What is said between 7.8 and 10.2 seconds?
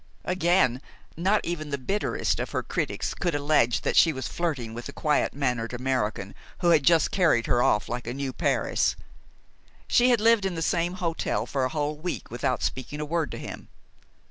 like a new Paris. She had